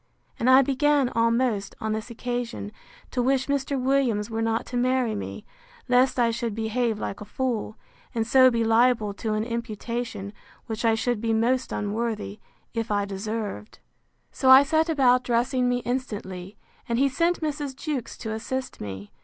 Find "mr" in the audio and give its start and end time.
3.45-3.79